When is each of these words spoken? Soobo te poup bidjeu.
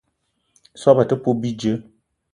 Soobo 0.83 1.03
te 1.09 1.15
poup 1.23 1.37
bidjeu. 1.45 1.77